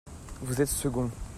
[0.41, 1.11] vous êtes second.